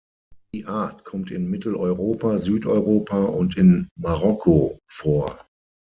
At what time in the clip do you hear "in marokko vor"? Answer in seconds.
3.55-5.37